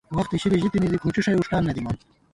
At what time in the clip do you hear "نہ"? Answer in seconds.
1.67-1.71